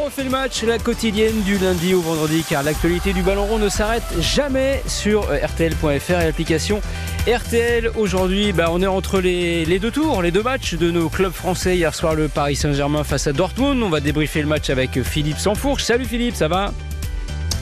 [0.00, 3.58] On refait le match, la quotidienne du lundi au vendredi, car l'actualité du ballon rond
[3.58, 6.80] ne s'arrête jamais sur euh, RTL.fr et l'application
[7.26, 7.90] RTL.
[7.96, 11.76] Aujourd'hui, bah, on est entre les, deux tours, les deux matchs de nos clubs français.
[11.76, 13.82] Hier soir, le Paris Saint-Germain face à Dortmund.
[13.82, 15.82] On va débriefer le match avec Philippe Sansfourche.
[15.82, 16.72] Salut Philippe, ça va?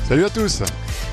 [0.09, 0.63] Salut à tous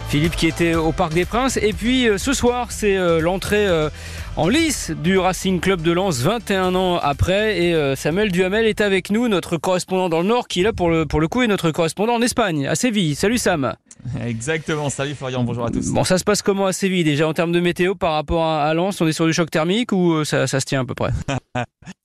[0.10, 1.58] Philippe qui était au Parc des Princes.
[1.58, 3.90] Et puis euh, ce soir, c'est euh, l'entrée euh,
[4.36, 7.60] en lice du Racing Club de Lens 21 ans après.
[7.64, 10.90] Et Samuel Duhamel est avec nous, notre correspondant dans le Nord, qui est là pour
[10.90, 13.16] le, pour le coup est notre correspondant en Espagne, à Séville.
[13.16, 13.76] Salut Sam
[14.26, 15.90] Exactement, salut Florian, bonjour à tous.
[15.90, 18.64] Bon, ça se passe comment à Séville déjà en termes de météo par rapport à,
[18.66, 19.00] à Lens?
[19.02, 21.12] On est sur du choc thermique ou ça, ça se tient à peu près?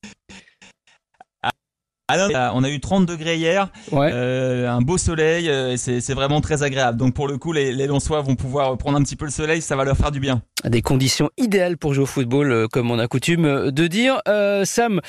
[2.11, 6.63] Ah on a eu 30 degrés hier, euh, un beau soleil, euh, c'est vraiment très
[6.63, 6.97] agréable.
[6.97, 9.61] Donc pour le coup, les, les Lonsois vont pouvoir prendre un petit peu le soleil,
[9.61, 10.41] ça va leur faire du bien.
[10.65, 14.23] Des conditions idéales pour jouer au football, euh, comme on a coutume de dire.
[14.65, 15.03] Sam,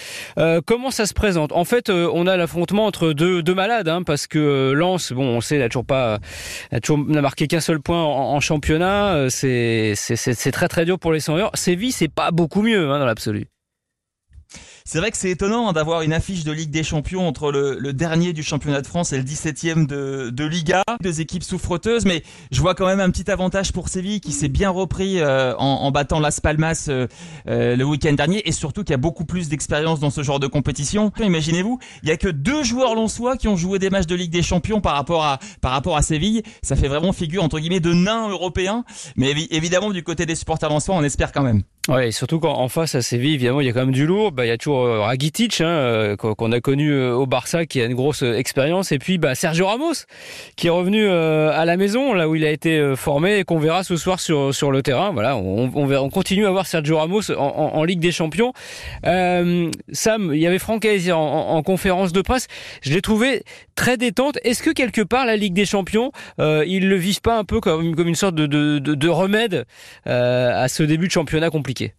[0.65, 1.53] comment ça se présente?
[1.53, 5.39] En fait, on a l'affrontement entre deux, deux malades, hein, parce que Lens, bon, on
[5.39, 6.19] sait, n'a toujours pas,
[6.73, 9.29] n'a toujours n'a marqué qu'un seul point en, championnat.
[9.29, 9.95] C'est
[10.51, 11.51] très très dur pour les 100 heures.
[11.53, 13.47] Séville, c'est pas beaucoup mieux hein, dans l'absolu.
[14.85, 18.33] C'est vrai que c'est étonnant d'avoir une affiche de Ligue des Champions entre le, dernier
[18.33, 22.61] du championnat de France et le 17e de, de, Liga, deux équipes souffreteuses, mais je
[22.61, 26.19] vois quand même un petit avantage pour Séville qui s'est bien repris euh, en, battant
[26.19, 27.07] Las Palmas euh,
[27.47, 30.47] euh, le week-end dernier et surtout qui a beaucoup plus d'expérience dans ce genre de
[30.47, 31.11] compétition.
[31.19, 34.31] Imaginez-vous, il y a que deux joueurs lonsois qui ont joué des matchs de Ligue
[34.31, 36.43] des Champions par rapport à par rapport à Séville.
[36.61, 38.83] Ça fait vraiment figure entre guillemets de nains européens,
[39.15, 41.63] mais évidemment du côté des supporters lonsois, on espère quand même.
[41.89, 44.31] Ouais, surtout qu'en face à Séville, évidemment, il y a quand même du lourd.
[44.31, 47.65] Bah, il y a toujours euh, Ragitic, hein, euh, qu'on a connu euh, au Barça,
[47.65, 50.05] qui a une grosse expérience, et puis bah, Sergio Ramos,
[50.55, 53.83] qui est revenu à la maison, là où il a été formé, et qu'on verra
[53.83, 55.11] ce soir sur sur le terrain.
[55.13, 58.53] Voilà, on, on, on continue à voir Sergio Ramos en, en, Ligue des Champions.
[59.03, 62.47] Sam, il y avait Franck en, en, conférence de presse.
[62.83, 63.43] Je l'ai trouvé
[63.79, 64.37] très détente.
[64.43, 67.61] Est-ce que quelque part la Ligue des Champions, euh, ils le vivent pas un peu
[67.61, 69.65] comme une sorte de de, de, de remède
[70.05, 71.93] à ce début de championnat compliqué?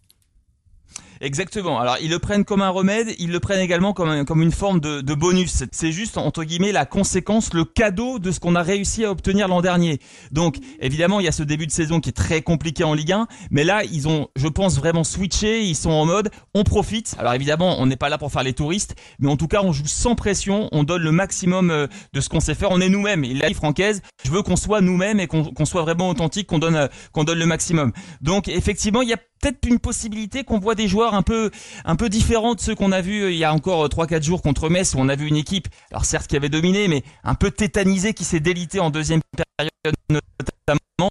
[1.21, 1.79] Exactement.
[1.79, 4.79] Alors ils le prennent comme un remède, ils le prennent également comme, comme une forme
[4.79, 5.63] de, de bonus.
[5.71, 9.47] C'est juste entre guillemets la conséquence, le cadeau de ce qu'on a réussi à obtenir
[9.47, 9.99] l'an dernier.
[10.31, 13.11] Donc évidemment il y a ce début de saison qui est très compliqué en Ligue
[13.11, 17.15] 1, mais là ils ont, je pense vraiment switché, ils sont en mode, on profite.
[17.19, 19.73] Alors évidemment on n'est pas là pour faire les touristes, mais en tout cas on
[19.73, 22.89] joue sans pression, on donne le maximum euh, de ce qu'on sait faire, on est
[22.89, 23.23] nous-mêmes.
[23.25, 26.57] Il a dit Francaise, je veux qu'on soit nous-mêmes et qu'on soit vraiment authentique, qu'on
[26.57, 27.91] donne, euh, qu'on donne le maximum.
[28.21, 31.51] Donc effectivement il y a peut-être une possibilité qu'on voit des joueurs un peu
[31.85, 34.21] un peu différents de ceux qu'on a vus euh, il y a encore 3-4 euh,
[34.21, 37.03] jours contre Metz où on a vu une équipe, alors certes qui avait dominé, mais
[37.23, 41.09] un peu tétanisée qui s'est délitée en deuxième période notamment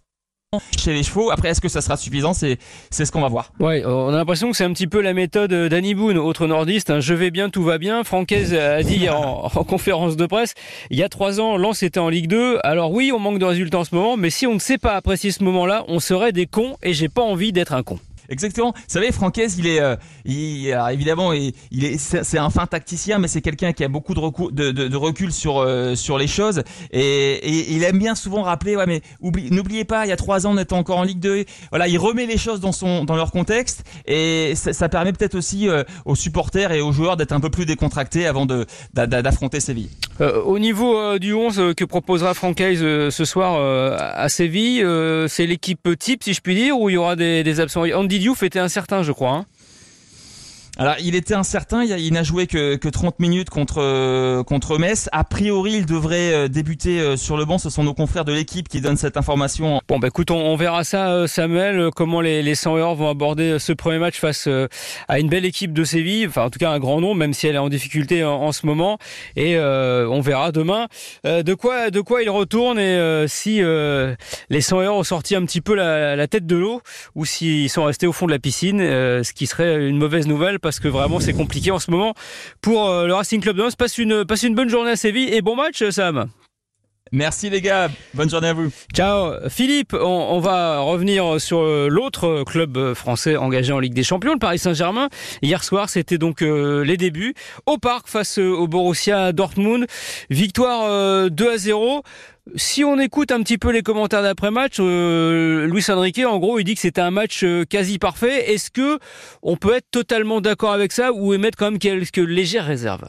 [0.76, 1.30] chez les chevaux.
[1.30, 2.34] Après, est-ce que ça sera suffisant?
[2.34, 2.58] C'est
[2.90, 3.52] c'est ce qu'on va voir.
[3.60, 6.90] Ouais, on a l'impression que c'est un petit peu la méthode d'Annie Boone, autre nordiste.
[6.90, 6.98] Hein.
[6.98, 8.02] je vais bien, tout va bien.
[8.02, 10.54] Francaise a dit en, en, conférence de presse,
[10.90, 12.58] il y a trois ans, Lens était en Ligue 2.
[12.64, 14.96] Alors oui, on manque de résultats en ce moment, mais si on ne sait pas
[14.96, 18.00] apprécier ce moment-là, on serait des cons et j'ai pas envie d'être un con.
[18.30, 18.72] Exactement.
[18.74, 23.26] Vous savez, Francaise, il est, euh, il, évidemment, il, est, c'est un fin tacticien, mais
[23.26, 27.74] c'est quelqu'un qui a beaucoup de, recul, de, recul sur euh, sur les choses, et,
[27.74, 30.58] il aime bien souvent rappeler, ouais, mais n'oubliez pas, il y a trois ans, on
[30.58, 31.44] était encore en Ligue 2.
[31.70, 35.68] Voilà, il remet les choses dans son dans leur contexte, et ça, permet peut-être aussi
[35.68, 38.46] euh, aux supporters et aux joueurs d'être un peu plus décontractés avant
[38.94, 39.90] d'affronter Séville.
[40.20, 43.56] au niveau du 11 que proposera Francaise ce soir
[43.98, 44.86] à Séville,
[45.28, 47.80] c'est l'équipe type, si je puis dire, où il y aura des, des absents?
[48.20, 49.32] Diouf était incertain, je crois.
[49.32, 49.46] Hein.
[50.80, 51.84] Alors, il était incertain.
[51.84, 55.10] Il n'a joué que, que 30 minutes contre euh, contre Metz.
[55.12, 57.58] A priori, il devrait euh, débuter euh, sur le banc.
[57.58, 59.82] Ce sont nos confrères de l'équipe qui donnent cette information.
[59.88, 61.90] Bon, bah écoute, on, verra ça, Samuel.
[61.94, 64.48] Comment les, les 100 heures vont aborder ce premier match face
[65.06, 66.26] à une belle équipe de Séville.
[66.26, 68.64] Enfin, en tout cas, un grand nom, même si elle est en difficulté en, ce
[68.64, 68.96] moment.
[69.36, 70.86] Et on verra demain
[71.24, 75.60] de quoi de quoi il retourne et si les 100 heures ont sorti un petit
[75.60, 76.80] peu la, tête de l'eau
[77.14, 80.58] ou s'ils sont restés au fond de la piscine, ce qui serait une mauvaise nouvelle
[80.78, 82.14] que vraiment c'est compliqué en ce moment
[82.60, 83.74] pour euh, le Racing Club de Lens.
[83.74, 86.28] Passe passe une bonne journée à Séville et bon match Sam.
[87.12, 88.70] Merci les gars, bonne journée à vous.
[88.94, 89.48] Ciao.
[89.48, 94.58] Philippe, on, va revenir sur l'autre club français engagé en Ligue des Champions, le Paris
[94.58, 95.08] Saint-Germain.
[95.42, 97.34] Hier soir, c'était donc euh, les débuts
[97.66, 99.86] au parc face au Borussia Dortmund.
[100.30, 102.02] Victoire 2 euh, à 0
[102.56, 106.64] si on écoute un petit peu les commentaires d'après-match, euh, Luis Enrique, en gros, il
[106.64, 108.52] dit que c'était un match euh, quasi parfait.
[108.52, 108.98] Est-ce que
[109.42, 113.04] on peut être totalement d'accord avec ça ou émettre quand même quelques légères réserves?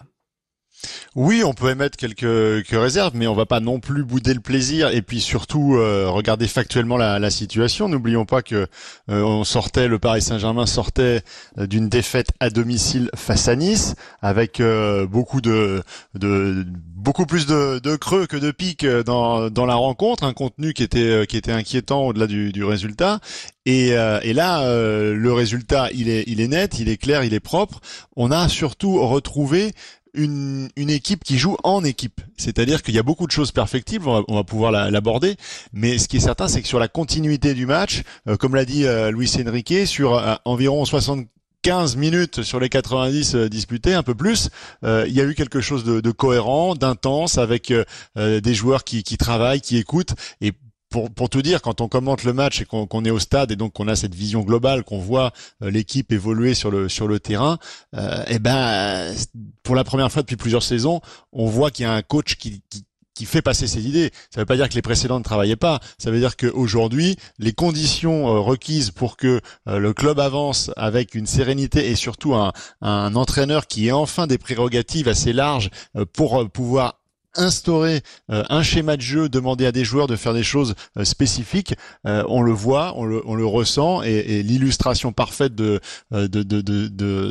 [1.15, 4.39] Oui, on peut émettre quelques, quelques, réserves, mais on va pas non plus bouder le
[4.39, 7.89] plaisir et puis surtout euh, regarder factuellement la, la situation.
[7.89, 8.67] N'oublions pas que
[9.09, 11.21] euh, on sortait, le Paris Saint-Germain sortait
[11.57, 14.61] euh, d'une défaite à domicile face à Nice, avec
[15.09, 15.83] beaucoup de,
[16.15, 20.73] de beaucoup plus de, de, creux que de pics dans, dans la rencontre, un contenu
[20.73, 23.19] qui était qui était inquiétant au-delà du, du résultat.
[23.65, 27.39] Et, et là, le résultat, il est il est net, il est clair, il est
[27.39, 27.79] propre.
[28.15, 29.73] On a surtout retrouvé
[30.13, 32.21] une, une équipe qui joue en équipe.
[32.37, 35.35] C'est-à-dire qu'il y a beaucoup de choses perfectibles, on va, on va pouvoir l'aborder,
[35.73, 38.65] mais ce qui est certain, c'est que sur la continuité du match, euh, comme l'a
[38.65, 44.15] dit euh, Luis Enrique, sur euh, environ 75 minutes sur les 90 disputés, un peu
[44.15, 44.49] plus,
[44.83, 47.71] il y a eu quelque chose de, de cohérent, d'intense, avec
[48.15, 50.53] des joueurs qui, qui travaillent, qui écoutent, et
[50.91, 53.55] pour, pour tout dire, quand on commente le match et qu'on est au stade et
[53.55, 55.31] donc qu'on a cette vision globale, qu'on voit
[55.63, 57.57] euh, l'équipe évoluer sur le sur le terrain,
[57.95, 59.15] euh, eh ben
[59.63, 61.01] pour la première fois depuis plusieurs saisons,
[61.31, 64.11] on voit qu'il y a un coach qui, qui qui fait passer ses idées.
[64.29, 65.79] Ça ne veut pas dire que les précédents ne travaillaient pas.
[65.97, 71.13] Ça veut dire qu'aujourd'hui, les conditions euh, requises pour que euh, le club avance avec
[71.13, 75.69] une sérénité et surtout un, un entraîneur qui ait enfin des prérogatives assez larges
[76.13, 77.00] pour pouvoir
[77.35, 81.05] instaurer euh, un schéma de jeu, demander à des joueurs de faire des choses euh,
[81.05, 81.75] spécifiques,
[82.05, 85.79] euh, on le voit, on le, on le ressent, et, l'illustration parfaite de,
[86.11, 86.61] de, de,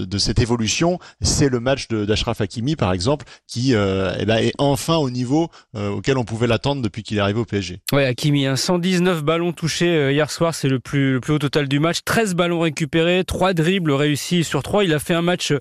[0.05, 4.97] de, cette évolution, c'est le match d'Ashraf Hakimi, par exemple, qui eh ben, est enfin
[4.97, 7.81] au niveau auquel on pouvait l'attendre depuis qu'il est arrivé au PSG.
[7.93, 11.69] Ouais, Hakimi, hein, 119 ballons touchés hier soir, c'est le plus, le plus haut total
[11.69, 15.53] du match, 13 ballons récupérés, 3 dribbles réussis sur 3, il a fait un match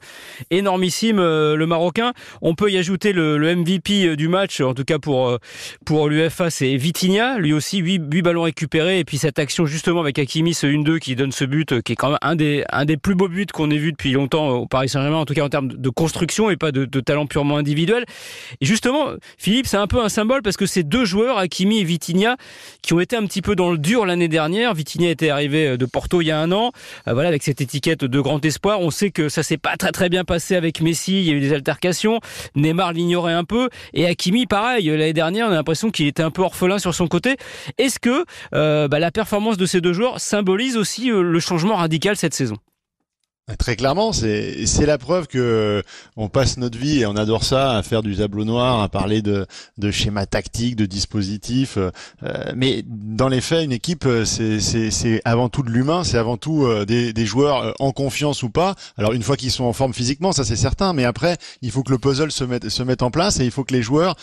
[0.51, 2.13] énormissime, le Marocain.
[2.41, 5.37] On peut y ajouter le MVP du match, en tout cas pour, euh,
[5.85, 7.37] pour l'UFA, c'est Vitinha.
[7.37, 8.99] Lui aussi, 8, ballons récupérés.
[8.99, 11.93] Et puis cette action justement avec Hakimi, ce 1-2 qui donne ce but, euh, qui
[11.93, 14.49] est quand même un des, un des plus beaux buts qu'on ait vu depuis longtemps
[14.49, 17.57] au Paris Saint-Germain, en tout cas en termes de construction et pas de, talent purement
[17.57, 18.05] individuel.
[18.61, 21.83] Et justement, Philippe, c'est un peu un symbole parce que ces deux joueurs, Hakimi et
[21.83, 22.37] Vitinha,
[22.81, 24.73] qui ont été un petit peu dans le dur l'année dernière.
[24.73, 26.71] Vitinha était arrivé euh, de Porto il y a un an,
[27.05, 28.79] voilà, avec cette étiquette de grand espoir.
[28.81, 31.21] On sait que ça s'est pas très très bien passé avec Messi.
[31.21, 32.19] Il y a eu des altercations.
[32.55, 33.69] Neymar l'ignorait un peu.
[33.93, 37.07] Et Hakimi, pareil, l'année dernière, on a l'impression qu'il était un peu orphelin sur son
[37.07, 37.37] côté.
[37.77, 41.77] Est-ce que euh, bah, la performance de ces deux joueurs symbolise aussi euh, le changement
[41.77, 42.57] radical cette saison?
[43.57, 45.81] Très clairement, c'est c'est la preuve que
[46.17, 49.21] on passe notre vie et on adore ça à faire du tableau noir, à parler
[49.21, 49.47] de
[49.77, 51.77] de schémas tactiques, de dispositifs.
[51.77, 56.03] Euh, mais dans les faits, une équipe, euh, c'est c'est c'est avant tout de l'humain,
[56.03, 58.75] c'est avant tout euh, des des joueurs en confiance ou pas.
[58.97, 60.93] Alors une fois qu'ils sont en forme physiquement, ça c'est certain.
[60.93, 63.51] Mais après, il faut que le puzzle se mette se mette en place et il
[63.51, 64.15] faut que les joueurs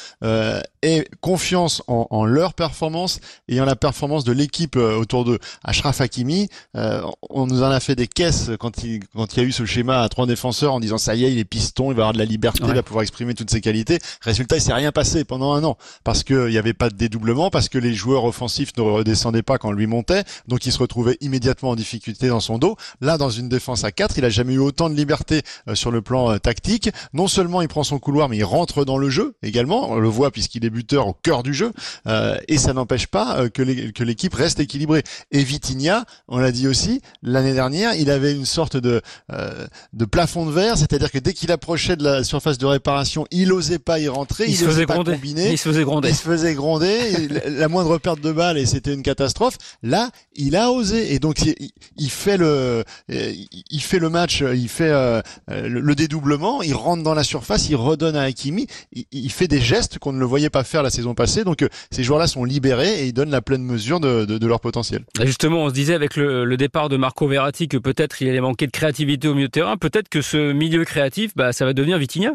[0.82, 6.00] aient confiance en, en leur performance et en la performance de l'équipe autour de Ashraf
[6.00, 6.48] Hakimi.
[6.74, 9.64] on nous en a fait des caisses quand il quand il y a eu ce
[9.64, 12.12] schéma à trois défenseurs en disant ça y est, il est piston, il va avoir
[12.12, 13.98] de la liberté, il va pouvoir exprimer toutes ses qualités.
[14.20, 17.50] Résultat, il s'est rien passé pendant un an parce qu'il n'y avait pas de dédoublement,
[17.50, 21.16] parce que les joueurs offensifs ne redescendaient pas quand lui montait, donc il se retrouvait
[21.20, 22.76] immédiatement en difficulté dans son dos.
[23.00, 25.90] Là, dans une défense à 4, il a jamais eu autant de liberté euh, sur
[25.90, 26.90] le plan euh, tactique.
[27.12, 29.90] Non seulement il prend son couloir, mais il rentre dans le jeu également.
[29.90, 31.72] On le voit puisqu'il est buteur au cœur du jeu,
[32.06, 35.02] euh, et ça n'empêche pas que l'équipe reste équilibrée.
[35.30, 39.00] Et Vitinha, on l'a dit aussi, l'année dernière, il avait une sorte de
[39.32, 43.26] euh, de plafond de verre, c'est-à-dire que dès qu'il approchait de la surface de réparation,
[43.30, 45.12] il osait pas y rentrer, il, il se faisait gronder.
[45.12, 46.08] Combiner, il se faisait gronder.
[46.08, 49.56] Il se faisait gronder, la moindre perte de balle et c'était une catastrophe.
[49.82, 51.40] Là, il a osé et donc
[51.96, 57.14] il, fait le il fait le match, il fait euh, le dédoublement, il rentre dans
[57.14, 58.66] la surface, il redonne à Hakimi,
[59.12, 61.44] il, fait des gestes qu'on ne le voyait pas faire la saison passée.
[61.44, 64.60] Donc euh, ces joueurs-là sont libérés et ils donnent la pleine mesure de, de, leur
[64.60, 65.04] potentiel.
[65.24, 68.40] Justement, on se disait avec le, le départ de Marco Verratti que peut-être il allait
[68.40, 68.95] manquer de créativité
[69.28, 72.32] au milieu de terrain, peut-être que ce milieu créatif, bah, ça va devenir Vitinha.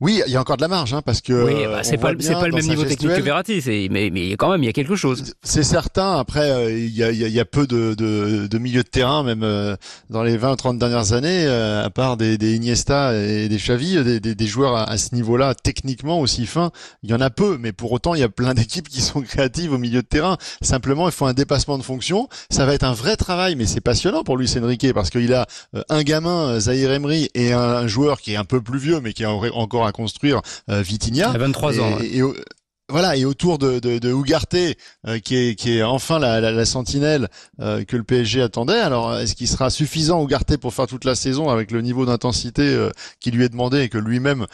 [0.00, 2.14] Oui, il y a encore de la marge, hein, parce que oui, bah, c'est pas,
[2.14, 4.94] pas le même niveau technique que Verratti, mais, mais quand même il y a quelque
[4.94, 5.34] chose.
[5.42, 6.18] C'est certain.
[6.18, 9.42] Après, euh, il y, a, y, a, peu de, de, de milieux de terrain, même
[9.42, 9.74] euh,
[10.10, 14.20] dans les 20-30 dernières années, euh, à part des, des, Iniesta et des Xavi, des,
[14.20, 16.70] des, des joueurs à, ce niveau-là, techniquement aussi fins,
[17.02, 17.58] il y en a peu.
[17.58, 20.36] Mais pour autant, il y a plein d'équipes qui sont créatives au milieu de terrain.
[20.62, 22.28] Simplement, il faut un dépassement de fonction.
[22.50, 25.46] Ça va être un vrai travail, mais c'est passionnant pour Luis Enrique parce qu'il a
[25.88, 29.24] un gamin, Zahir Emery, et un joueur qui est un peu plus vieux, mais qui
[29.24, 30.40] est encore à construire
[30.70, 31.30] euh, Vitinha.
[31.30, 31.98] À 23 ans.
[32.00, 32.20] Et,
[32.90, 34.76] voilà, et autour de, de, Ougarté,
[35.06, 37.28] euh, qui, est, qui est enfin la, la, sentinelle
[37.60, 38.78] euh, que le PSG attendait.
[38.78, 42.62] Alors, est-ce qu'il sera suffisant Ougarté pour faire toute la saison avec le niveau d'intensité
[42.62, 42.90] euh,
[43.20, 44.46] qui lui est demandé et que lui-même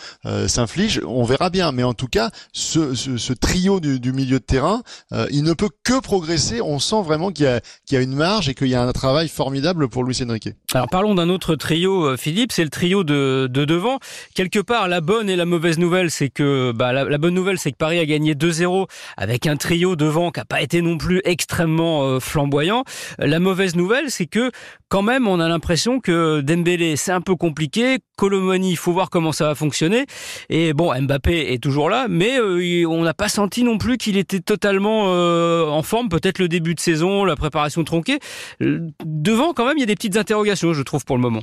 [0.48, 1.00] s'inflige?
[1.06, 1.70] On verra bien.
[1.70, 4.82] Mais en tout cas, ce, ce, trio du, milieu de terrain,
[5.30, 6.60] il ne peut que progresser.
[6.60, 9.28] On sent vraiment qu'il y, y a une marge et qu'il y a un travail
[9.28, 10.48] formidable pour Luis Enrique.
[10.72, 12.52] Alors, parlons d'un autre trio, Philippe.
[12.52, 13.98] C'est le trio de, de devant.
[14.34, 17.70] Quelque part, la bonne et la mauvaise nouvelle, c'est que bah, la bonne nouvelle, c'est
[17.70, 21.20] que Paris a gagné 2-0 avec un trio devant qui n'a pas été non plus
[21.24, 22.84] extrêmement euh, flamboyant.
[23.18, 24.50] La mauvaise nouvelle, c'est que
[24.88, 27.98] quand même, on a l'impression que Dembélé, c'est un peu compliqué.
[28.16, 30.06] Colomoni, il faut voir comment ça va fonctionner.
[30.48, 34.16] Et bon, Mbappé est toujours là, mais euh, on n'a pas senti non plus qu'il
[34.16, 36.08] était totalement euh, en forme.
[36.08, 38.18] Peut-être le début de saison, la préparation tronquée.
[38.60, 41.42] Devant, quand même, il y a des petites interrogations, je trouve, pour le moment.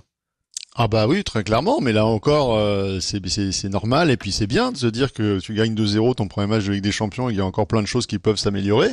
[0.73, 4.71] Ah bah oui, très clairement, mais là encore, euh, c'est normal, et puis c'est bien
[4.71, 7.35] de se dire que tu gagnes 2-0 ton premier match de Ligue des Champions, il
[7.35, 8.87] y a encore plein de choses qui peuvent s'améliorer.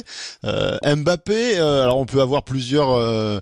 [0.44, 3.38] Euh, Mbappé, euh, alors on peut avoir plusieurs euh,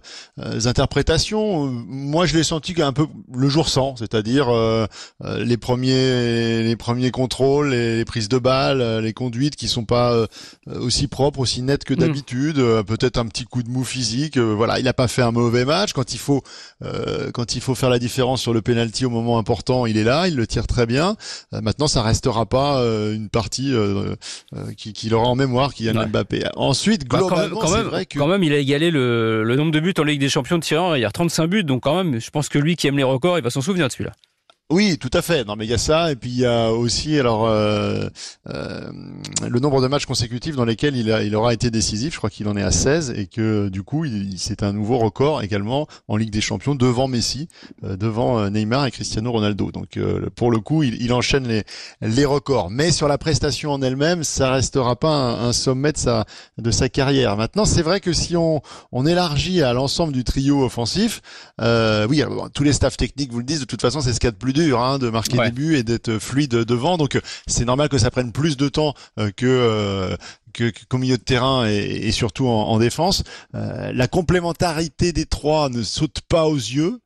[0.66, 1.64] interprétations.
[1.64, 4.48] Moi, je l'ai senti un peu le jour sans, c'est-à-dire
[5.24, 10.26] les premiers les premiers contrôles, les, prises de balles, les conduites qui sont pas
[10.66, 11.98] aussi propres, aussi nettes que mm.
[11.98, 14.36] d'habitude, peut-être un petit coup de mou physique.
[14.36, 16.42] voilà, il a pas fait un mauvais match quand il faut
[17.32, 20.26] quand il faut faire la différence sur le penalty au moment important, il est là,
[20.26, 21.16] il le tire très bien.
[21.54, 24.16] Euh, maintenant, ça restera pas euh, une partie euh,
[24.76, 26.06] qui, qui aura en mémoire qui ouais.
[26.06, 26.46] Mbappé.
[26.56, 28.18] Ensuite, bah, globalement, quand, même, vrai que...
[28.18, 30.64] quand même, il a égalé le, le, nombre de buts en Ligue des Champions de
[30.64, 30.96] tirant.
[30.96, 33.04] Il y a 35 buts, donc quand même, je pense que lui qui aime les
[33.04, 34.12] records, il va s'en souvenir de celui-là.
[34.68, 35.44] Oui, tout à fait.
[35.44, 38.08] Non, mais il y a ça, et puis il y a aussi alors euh,
[38.48, 38.90] euh,
[39.48, 42.14] le nombre de matchs consécutifs dans lesquels il, aura été décisif.
[42.14, 44.04] Je crois qu'il en est à 16 et que du coup,
[44.36, 47.46] c'est un nouveau record également en Ligue des Champions devant Messi,
[47.84, 49.70] euh, devant euh, Neymar et Cristiano Ronaldo.
[49.70, 51.62] Donc euh, pour le coup, il, il, enchaîne les
[52.00, 52.68] les records.
[52.68, 56.26] Mais sur la prestation en elle-même, ça restera pas un, un, sommet de sa
[56.58, 57.36] de sa carrière.
[57.36, 61.22] Maintenant, c'est vrai que si on on élargit à l'ensemble du trio offensif,
[61.60, 63.60] oui, alors, tous les staffs techniques vous le disent.
[63.60, 65.82] De toute façon, c'est ce qu'il de plus dur hein, de marquer des buts et
[65.82, 66.96] d'être fluide devant.
[66.96, 70.16] Donc c'est normal que ça prenne plus de temps euh, que euh,
[70.88, 73.24] qu'au milieu de terrain et, surtout en, défense.
[73.54, 76.98] Euh, la complémentarité des trois ne saute pas aux yeux.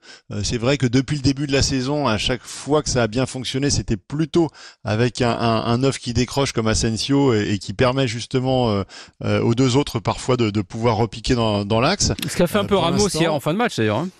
[0.45, 3.07] c'est vrai que depuis le début de la saison, à chaque fois que ça a
[3.09, 4.51] bien fonctionné, c'était plutôt
[4.85, 8.85] avec un, un, qui décroche comme Asensio et, qui permet justement
[9.25, 12.13] aux deux autres parfois de, de pouvoir repiquer dans, dans l'axe.
[12.29, 13.99] Ce qu'a fait un peu Ramos hier en fin de match d'ailleurs.
[13.99, 14.11] Hein.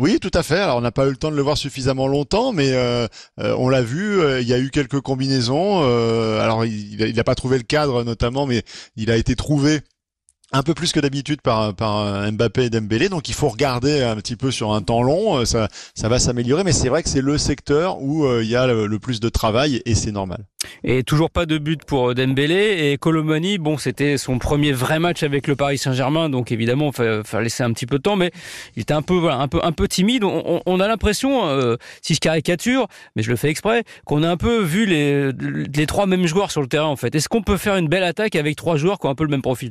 [0.00, 0.58] Oui, tout à fait.
[0.58, 3.06] Alors on n'a pas eu le temps de le voir suffisamment longtemps, mais euh,
[3.38, 4.18] euh, on l'a vu.
[4.18, 5.82] Euh, il y a eu quelques combinaisons.
[6.40, 8.62] alors il n'a pas trouvé le cadre notamment, mais
[8.96, 9.82] il a été trouvé
[10.52, 14.16] un peu plus que d'habitude par, par Mbappé et Dembélé, donc il faut regarder un
[14.16, 17.20] petit peu sur un temps long, ça, ça va s'améliorer, mais c'est vrai que c'est
[17.22, 20.44] le secteur où il y a le, plus de travail et c'est normal.
[20.84, 25.22] Et toujours pas de but pour Dembélé et Colomani, bon c'était son premier vrai match
[25.22, 28.30] avec le Paris Saint-Germain, donc évidemment il fallait laisser un petit peu de temps, mais
[28.76, 30.24] il était un peu voilà, un peu un peu timide.
[30.24, 34.28] On, on a l'impression, euh, si je caricature, mais je le fais exprès, qu'on a
[34.28, 37.14] un peu vu les, les trois mêmes joueurs sur le terrain en fait.
[37.14, 39.30] Est-ce qu'on peut faire une belle attaque avec trois joueurs qui ont un peu le
[39.30, 39.70] même profil?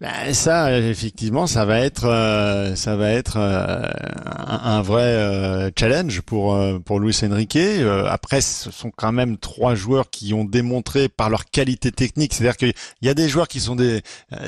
[0.00, 3.88] ben, ça, effectivement, ça va être, euh, ça va être euh,
[4.36, 7.56] un, un, vrai euh, challenge pour euh, pour Luis Enrique.
[7.56, 12.34] Euh, après, ce sont quand même trois joueurs qui ont démontré par leur qualité technique.
[12.34, 14.02] C'est-à-dire qu'il y a des joueurs qui sont des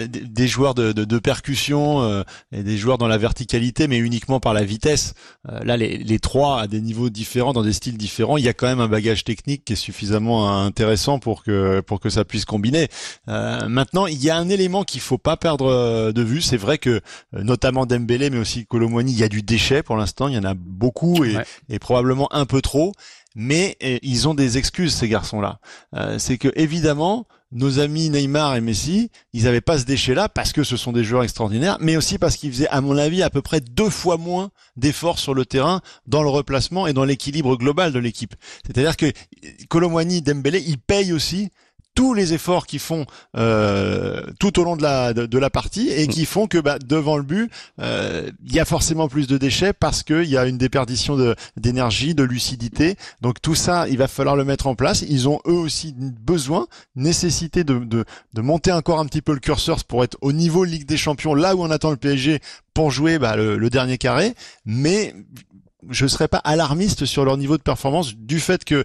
[0.09, 4.53] des, joueurs de, de, de percussion et des joueurs dans la verticalité, mais uniquement par
[4.55, 5.15] la vitesse.
[5.45, 8.53] là, les, les trois à des niveaux différents, dans des styles différents, il y a
[8.53, 12.45] quand même un bagage technique qui est suffisamment intéressant pour que pour que ça puisse
[12.45, 12.89] combiner.
[13.27, 16.41] maintenant, il y a un élément qu'il faut pas perdre euh, de vue.
[16.41, 17.01] C'est vrai que euh,
[17.43, 20.29] notamment Dembélé, mais aussi Colomwani, il y a du déchet pour l'instant.
[20.29, 21.37] Il y en a beaucoup et,
[21.69, 22.93] et probablement un peu trop.
[23.35, 25.59] Mais euh, ils ont des excuses ces garçons-là.
[26.19, 30.65] c'est que évidemment, nos amis Neymar et Messi, ils n'avaient pas ce déchet-là parce que
[30.65, 33.43] ce sont des joueurs extraordinaires, mais aussi parce qu'ils faisaient, à mon avis, à peu
[33.43, 37.93] près deux fois moins d'efforts sur le terrain dans le replacement et dans l'équilibre global
[37.93, 38.35] de l'équipe.
[38.67, 39.13] C'est-à-dire que
[39.69, 41.51] Colomwani, Dembélé, ils payent aussi
[41.97, 46.07] tous les efforts qu'ils font euh, tout au long de la de, la partie et
[46.07, 47.51] qui font que bah, devant le but,
[47.81, 51.35] euh, il y a forcément plus de déchets parce qu'il y a une déperdition de
[51.57, 52.97] d'énergie, de lucidité.
[53.23, 55.03] Donc tout ça, il va falloir le mettre en place.
[55.09, 59.41] Ils ont eux aussi besoin, nécessité de, de, de monter encore un petit peu le
[59.41, 62.41] curseur pour être au niveau Ligue des Champions, là où on attend le PSG
[62.75, 64.35] pour jouer bah, le, le dernier carré.
[64.67, 65.15] Mais
[65.89, 68.85] je serais pas alarmiste sur leur niveau de performance du fait que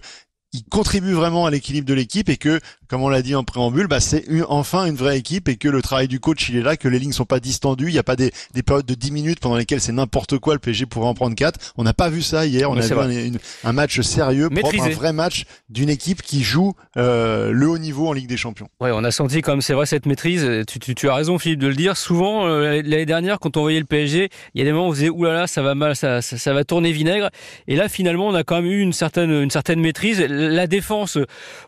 [0.52, 3.86] il contribue vraiment à l'équilibre de l'équipe et que, comme on l'a dit en préambule,
[3.86, 6.76] bah, c'est enfin une vraie équipe et que le travail du coach il est là,
[6.76, 9.12] que les lignes sont pas distendues, il n'y a pas des, des, périodes de 10
[9.12, 11.72] minutes pendant lesquelles c'est n'importe quoi, le PSG pourrait en prendre 4.
[11.78, 15.14] On n'a pas vu ça hier, on a vu un, match sérieux, propre, un vrai
[15.14, 18.68] match d'une équipe qui joue euh, le haut niveau en Ligue des Champions.
[18.80, 20.46] Ouais, on a senti comme c'est vrai cette maîtrise.
[20.68, 21.96] Tu, tu, tu, as raison Philippe de le dire.
[21.96, 24.90] Souvent euh, l'année dernière, quand on voyait le PSG, il y a des moments où
[24.90, 27.30] on faisait oulala, ça va mal, ça, ça, ça va tourner vinaigre.
[27.68, 30.20] Et là finalement, on a quand même eu une certaine une certaine maîtrise.
[30.48, 31.18] La défense,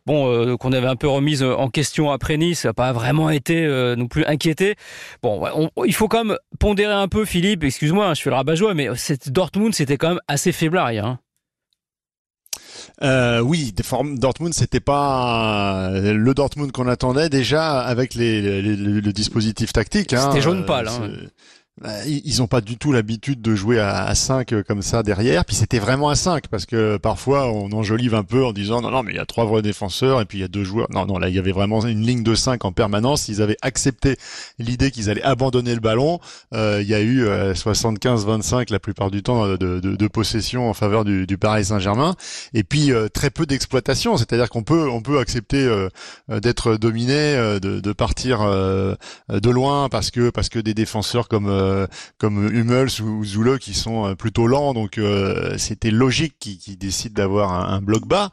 [0.06, 3.64] bon, euh, qu'on avait un peu remise en question après Nice, n'a pas vraiment été
[3.64, 4.76] euh, non plus inquiété.
[5.22, 7.64] Bon, il faut quand même pondérer un peu, Philippe.
[7.64, 11.06] Excuse-moi, hein, je fais le rabat-joie, mais cette Dortmund, c'était quand même assez faiblard hier.
[11.06, 11.18] Hein.
[13.02, 20.12] Euh, oui, Dortmund, c'était pas le Dortmund qu'on attendait déjà avec les, le dispositif tactique.
[20.12, 20.28] Hein.
[20.28, 20.88] C'était jaune pâle.
[20.88, 21.10] Hein.
[21.80, 25.44] Bah, ils n'ont pas du tout l'habitude de jouer à, 5 euh, comme ça derrière.
[25.44, 28.92] Puis c'était vraiment à 5 parce que parfois on enjolive un peu en disant non
[28.92, 30.86] non mais il y a trois vrais défenseurs et puis il y a deux joueurs.
[30.90, 33.26] Non non là il y avait vraiment une ligne de 5 en permanence.
[33.26, 34.16] Ils avaient accepté
[34.60, 36.20] l'idée qu'ils allaient abandonner le ballon.
[36.52, 40.70] Euh, il y a eu 75-25 euh, la plupart du temps de, de, de possession
[40.70, 42.14] en faveur du, du Paris Saint-Germain
[42.52, 44.16] et puis très peu d'exploitation.
[44.16, 45.68] C'est-à-dire qu'on peut on peut accepter
[46.28, 51.86] d'être dominé, de, de partir de loin parce que parce que des défenseurs comme euh,
[52.18, 57.14] comme Hummels ou Zule qui sont euh, plutôt lents, donc euh, c'était logique qu'ils décident
[57.14, 58.30] d'avoir un, bloc bas.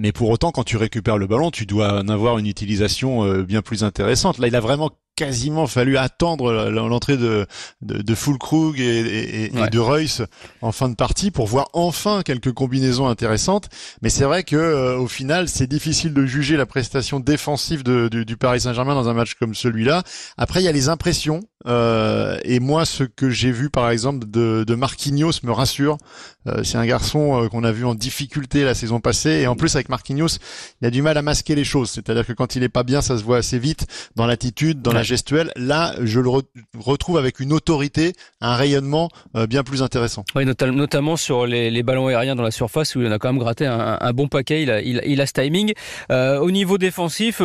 [0.00, 3.62] mais pour autant, quand tu récupères le ballon, tu dois en avoir une utilisation bien
[3.62, 4.38] plus intéressante.
[4.38, 7.46] Là, il a vraiment quasiment fallu attendre l'entrée de,
[7.82, 10.22] de, de Fulkrug et, et, de Reus
[10.62, 13.68] en fin de partie pour voir enfin quelques combinaisons intéressantes.
[14.00, 18.24] Mais c'est vrai que au final, c'est difficile de juger la prestation défensive de, du,
[18.24, 20.02] du Paris Saint-Germain dans un match comme celui-là.
[20.36, 21.40] Après, il y a les impressions.
[21.66, 25.98] Euh, et moi, ce que j'ai vu, par exemple, de, de Marquinhos me rassure.
[26.46, 29.40] Euh, c'est un garçon euh, qu'on a vu en difficulté la saison passée.
[29.42, 30.38] Et en plus, avec Marquinhos,
[30.80, 31.90] il a du mal à masquer les choses.
[31.90, 34.92] C'est-à-dire que quand il est pas bien, ça se voit assez vite dans l'attitude, dans
[34.92, 35.50] la gestuelle.
[35.56, 36.30] Là, je le
[36.78, 39.08] retrouve avec une autorité, un rayonnement
[39.48, 40.24] bien plus intéressant.
[40.34, 43.40] Oui, notamment sur les, les, ballons aériens dans la surface où il a quand même
[43.40, 44.62] gratté un, un bon paquet.
[44.62, 45.72] Il a, il, il a ce timing.
[46.10, 47.42] au niveau défensif,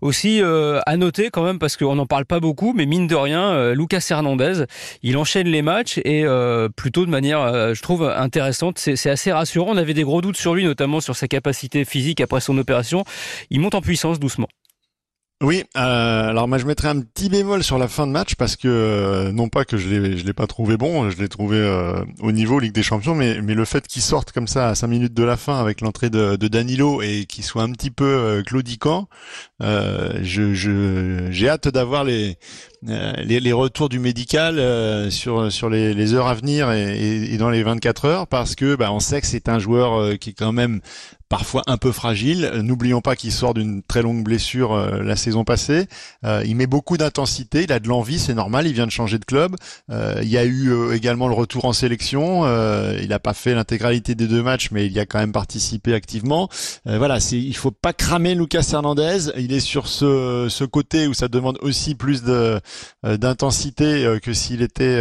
[0.00, 3.39] aussi à noter quand même parce qu'on n'en parle pas beaucoup, mais mine de rien
[3.48, 4.64] euh, Lucas Hernandez.
[5.02, 8.78] Il enchaîne les matchs et euh, plutôt de manière, euh, je trouve, intéressante.
[8.78, 9.70] C'est assez rassurant.
[9.70, 13.04] On avait des gros doutes sur lui, notamment sur sa capacité physique après son opération.
[13.50, 14.48] Il monte en puissance doucement.
[15.42, 19.30] Oui, alors moi je mettrais un petit bémol sur la fin de match parce que
[19.30, 21.56] non pas que je l'ai je l'ai pas trouvé bon, je l'ai trouvé
[22.20, 24.86] au niveau Ligue des Champions, mais mais le fait qu'il sorte comme ça à 5
[24.88, 29.08] minutes de la fin avec l'entrée de, Danilo et qu'il soit un petit peu claudiquant,
[29.60, 32.36] je j'ai hâte d'avoir les,
[32.82, 37.50] les, les retours du médical sur sur les, les, heures à venir et, et, dans
[37.50, 40.52] les 24 heures parce que bah, on sait que c'est un joueur qui est quand
[40.52, 40.80] même
[41.30, 42.50] parfois un peu fragile.
[42.56, 45.86] N'oublions pas qu'il sort d'une très longue blessure euh, la saison passée.
[46.24, 49.18] Euh, il met beaucoup d'intensité, il a de l'envie, c'est normal, il vient de changer
[49.18, 49.54] de club.
[49.90, 52.44] Euh, il y a eu également le retour en sélection.
[53.00, 55.94] il n'a pas fait l'intégralité des deux matchs, mais il y a quand même participé
[55.94, 56.48] activement.
[56.84, 59.30] voilà, c'est, il faut pas cramer Lucas Hernandez.
[59.36, 62.60] Il est sur ce, ce côté où ça demande aussi plus de
[63.04, 64.98] d'intensité que s'il était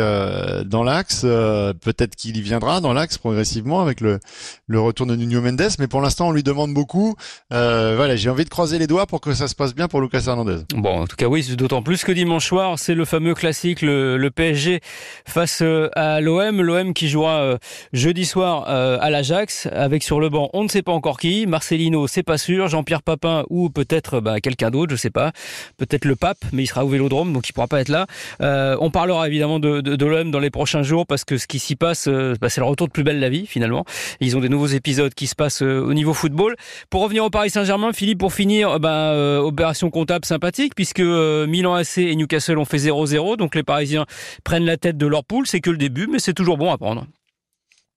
[0.65, 1.21] dans l'axe.
[1.21, 4.19] Peut-être qu'il y viendra dans l'axe progressivement avec le,
[4.67, 7.15] le retour de Nuno Mendes, mais pour l'instant on lui demande beaucoup.
[7.53, 10.01] Euh, voilà, j'ai envie de croiser les doigts pour que ça se passe bien pour
[10.01, 10.57] Lucas Hernandez.
[10.75, 14.29] Bon, en tout cas, oui, d'autant plus que dimanche soir, c'est le fameux classique, le,
[14.29, 14.79] PSG
[15.25, 16.61] face euh, à l'OM.
[16.61, 17.57] L'OM qui jouera euh,
[17.93, 21.47] jeudi soir à l'Ajax, avec sur le banc, on ne sait pas encore qui.
[21.47, 22.67] Marcelino, c'est pas sûr.
[22.67, 25.31] Jean-Pierre Papin ou peut-être bah, quelqu'un d'autre, je sais pas.
[25.77, 28.05] Peut-être le pape, mais il sera au Vélodrome, donc il pourra pas être là.
[28.39, 32.07] on parlera évidemment de, l'OM dans les prochains jours parce que ce qui s'y passe,
[32.07, 33.85] bah, c'est le retour de plus belle la vie finalement.
[34.19, 36.55] Ils ont des nouveaux épisodes qui se passent au niveau football.
[36.89, 40.99] Pour revenir au Paris Saint-Germain, Philippe, pour finir, euh, ben, euh, opération comptable sympathique, puisque
[40.99, 44.05] euh, Milan AC et Newcastle ont fait 0-0, donc les Parisiens
[44.43, 45.47] prennent la tête de leur poule.
[45.47, 47.05] C'est que le début, mais c'est toujours bon à prendre.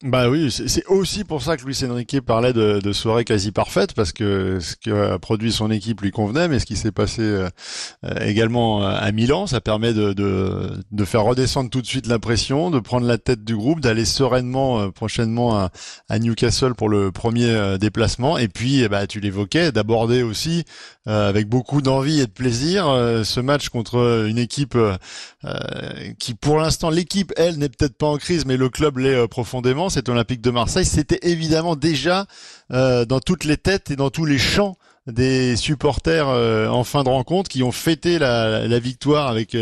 [0.02, 3.94] Bah oui, c'est aussi pour ça que Luis Enrique parlait de, de soirée quasi parfaite
[3.94, 7.48] parce que ce que produit son équipe lui convenait, mais ce qui s'est passé euh,
[8.20, 13.06] également à Milan, ça permet de, faire redescendre tout de suite la pression, de prendre
[13.06, 15.68] la tête du groupe, d'aller sereinement euh, prochainement
[16.08, 20.64] à, Newcastle pour le premier euh, déplacement, et puis bah tu l'évoquais, d'aborder aussi
[21.06, 22.84] avec beaucoup d'envie et de plaisir
[23.24, 24.78] ce match contre une équipe
[26.20, 29.88] qui pour l'instant l'équipe elle n'est peut-être pas en crise, mais le club l'est profondément
[29.92, 32.26] cet Olympique de Marseille, c'était évidemment déjà
[32.72, 37.08] euh, dans toutes les têtes et dans tous les champs des supporters en fin de
[37.08, 39.56] rencontre qui ont fêté la, la victoire avec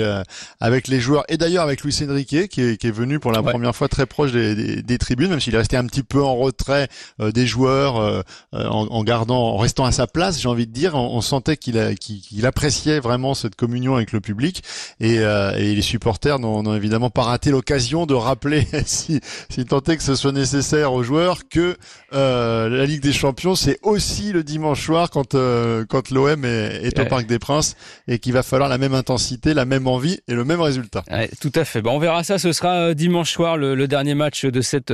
[0.61, 3.43] avec les joueurs et d'ailleurs avec Luis Enrique qui est, qui est venu pour la
[3.43, 6.23] première fois très proche des, des, des tribunes, même s'il est resté un petit peu
[6.23, 10.73] en retrait des joueurs en, en, gardant, en restant à sa place, j'ai envie de
[10.73, 10.95] dire.
[10.95, 14.63] On, sentait qu'il qu'il appréciait vraiment cette communion avec le public
[15.01, 19.97] et, et les supporters n'ont évidemment pas raté l'occasion de rappeler si si tant est
[19.97, 21.77] que ce soit nécessaire aux joueurs que
[22.13, 26.99] euh, la Ligue des Champions, c'est aussi le dimanche soir quand euh, quand l'OM est,
[26.99, 27.77] au Parc des Princes
[28.09, 31.03] et qu'il va falloir la même intensité, la même envie et le même résultat.
[31.41, 31.83] tout à fait.
[31.83, 32.39] Bon, on verra ça.
[32.39, 34.93] Ce sera euh, dimanche soir le, dernier match de cette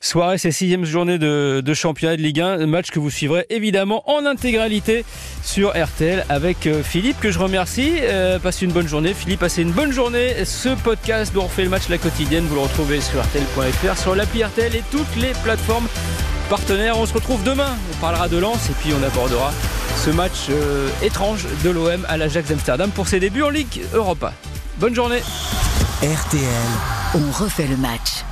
[0.00, 4.08] soirée, c'est sixième journée de, de championnat de Ligue 1, match que vous suivrez évidemment
[4.08, 5.04] en intégralité
[5.42, 7.94] sur RTL avec Philippe que je remercie.
[8.42, 9.40] passez une bonne journée, Philippe.
[9.40, 10.44] Passez une bonne journée.
[10.44, 14.14] Ce podcast dont on fait le match la quotidienne, vous le retrouvez sur RTL.fr, sur
[14.14, 15.88] l'appli RTL et toutes les plateformes
[16.48, 16.98] partenaires.
[16.98, 19.52] On se retrouve demain, on parlera de Lens et puis on abordera
[19.96, 24.32] ce match euh, étrange de l'OM à l'Ajax Amsterdam pour ses débuts en Ligue Europa.
[24.78, 25.22] Bonne journée.
[26.02, 26.42] RTL,
[27.14, 28.24] on refait le match.